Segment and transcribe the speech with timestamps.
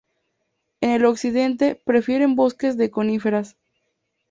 [0.81, 3.55] En el occidente, prefieren bosques de coníferas.